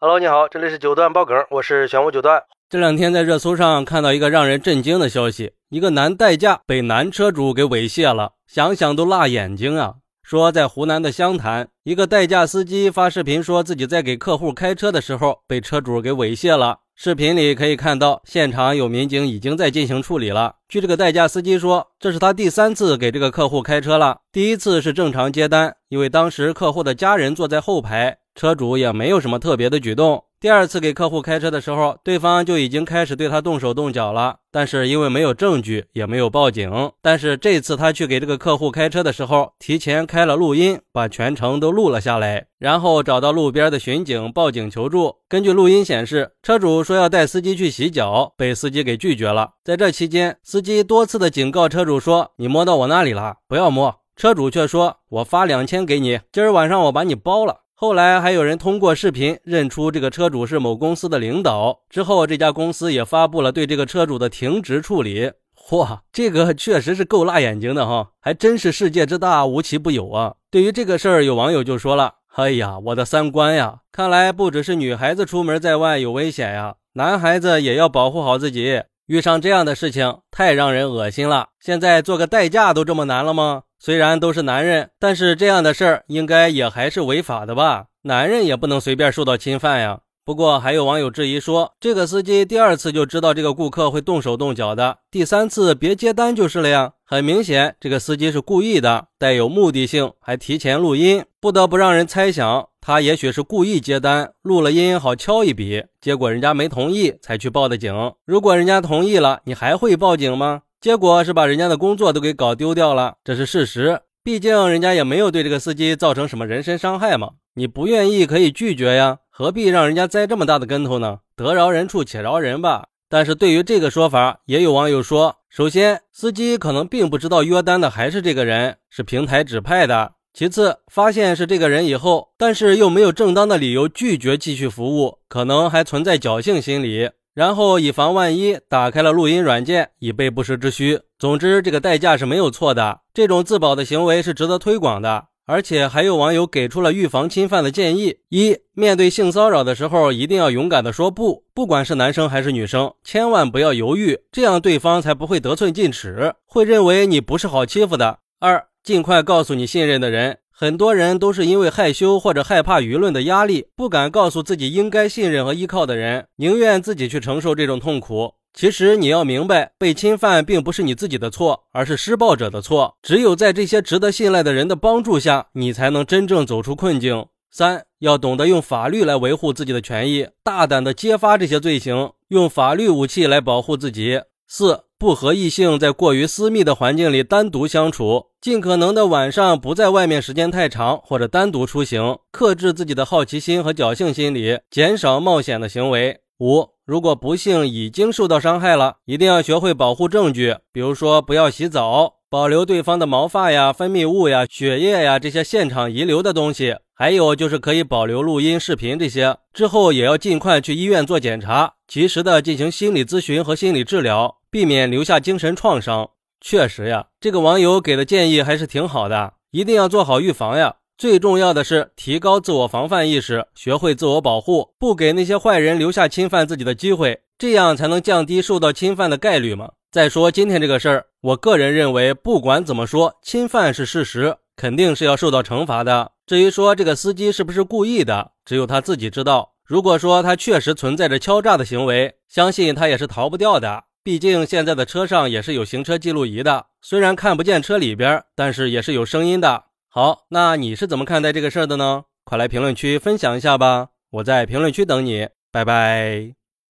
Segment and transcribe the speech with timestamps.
[0.00, 2.40] Hello，你好，这里是九段爆梗，我是玄武九段。
[2.70, 9.94] 这两天在热搜上看到一个让人震惊的消息：一个男代驾被男车主给猥亵了，想想都辣眼睛啊！
[10.22, 16.78] 说在湖南的湘潭，一个代驾司机发视频说自己在给客户开车的时候被车主给猥亵了。
[16.94, 20.54] 视频里可以看到，现场有民警已经在进行处理了。
[20.68, 28.18] 据这个代驾司机说，这是他第三次给这个客户开车了，第一次是正常接单，因为当时客户的家人坐在后排。
[28.38, 30.22] 车主也没有什么特别的举动。
[30.38, 36.92] 第二次给客户开车的时候，对方就已经开始对他动手动脚了，但是因为没有证据，也没有报警。
[37.02, 45.16] 但是这次他去给这个客户开车的时候，提前开了录音，把全程都录了下来，然后找到路边的巡警报警求助。
[45.28, 49.54] 根据录音显示，车主说要带司机去洗脚，被司机给拒绝了。
[49.64, 65.30] 在这期间，司机多次的警告车主说：“你摸到我那里了，不要摸。”车主却说：“我发两千给你，今儿晚上我把你包了。”后来还有人通过视频认出这个车主是某公司的领导，之后这家公司也发布了对这个车主的停职处理。
[65.54, 70.34] 嚯，这个确实是够辣眼睛的哈，还真是世界之大无奇不有啊！
[70.50, 73.82] 对于这个事儿，有网友就说了：“哎呀，我的三观呀！
[73.92, 78.82] 看来不只是女孩子出门在外有危险呀，男孩子也要保护好自己。
[79.08, 81.48] 遇上这样的事情太让人恶心了。
[81.58, 87.86] 现在做个代驾都这么难了吗？”虽然都是男人，但是这样的事儿应该也还是违法的吧？
[88.02, 90.00] 男人也不能随便受到侵犯呀。
[90.24, 96.92] 不过还有网友质疑说，这个司机第二次就知道这个顾客会动手动脚的，第三次别接单就是了呀。
[97.04, 107.92] 很明显，这个司机是故意的，带有目的性，还提前录音，不得不让人猜想，他也许是故意接单，录了音好敲一笔，结果人家没同意才去报的警。
[108.24, 110.62] 如果人家同意了，你还会报警吗？
[110.80, 114.00] 结果是把人家的工作都给搞丢掉了，这是事实。
[114.24, 117.32] 毕竟人家也没有对这个司机造成什么人身伤害嘛。
[117.56, 121.18] 你不愿意可以拒绝呀，何必让人家栽这么大的跟头呢？
[121.36, 122.86] 得饶人处且饶人吧。
[123.10, 137.10] 但是对于这个说法，也有网友说：首先，司机可能并不知道约单的还是这个人，是平台指派的；其次，发现是这个人以后，但是又没有正当的理由拒绝继续服务，可能还存在侥幸心理。
[137.34, 141.00] 然后以防万一，打开了录音软件，以备不时之需。
[141.18, 145.24] 总之，这个代驾是没有错的，这种自保的行为是值得推广的。
[145.46, 158.20] 而且还有网友给出了预防侵犯的建议：一、面对性骚扰的时候，一定要勇敢的说不，不管是男生还是女生，千万不要犹豫，这样对方才不会得寸进尺，会认为你不是好欺负的。
[158.40, 160.38] 二、尽快告诉你信任的人。
[160.50, 168.34] 很多人都是因为害羞或者害怕舆论的压力，不敢告诉自己应该信任和依靠的人，宁愿自己去承受这种痛苦。
[168.52, 172.96] 其实你要明白，被侵犯并不是你自己的错，而是施暴者的错。
[173.02, 177.26] 只有在这些值得信赖的人的帮助下，你才能真正走出困境。
[177.52, 184.22] 三要懂得用法律来维护自己的权益，大胆的揭发这些罪行，用法律武器来保护自己。
[184.48, 196.18] 四不和异性在过于私密的环境里单独相处，尽可能的晚上不在外面时间太长，或者单独出行，克制自己的好奇心和侥幸心理，减少冒险的行为。
[196.40, 206.74] 五，如果不幸已经受到伤害了，一定要学会保护证据，比如说不要洗澡，保留对方的毛发呀、分泌物呀、血液呀这些现场遗留的东西。
[206.92, 216.10] 还有就是可以保留录音、视频这些，之后也要尽快去医院做检查，及时的进行心理咨询和心理治疗，避免留下精神创伤。
[216.40, 220.76] 确实呀，这个网友给的建议还是挺好的，一定要做好预防呀。
[220.96, 229.70] 最重要的是提高自我防范意识，学会自我保护，不给那些坏人留下侵犯自己的机会，这样才能降低受到侵犯的概率嘛。
[229.92, 236.10] 再说今天这个事儿，我个人认为，不管怎么说，侵犯是事实，肯定是要受到惩罚的。
[236.26, 239.52] 至于说这个司机是不是故意的，只有他自己知道。
[239.64, 243.84] 如果说他确实存在着敲诈的行为，相信他也是逃不掉的。
[244.08, 249.64] 毕竟现在的车上也是有行车记录仪的，虽然看不见车里边，但是也是有声音的。
[249.86, 252.04] 好，那你是怎么看待这个事儿的呢？
[252.24, 256.37] 快来评论区分享一下吧，我在评论区等你，拜拜。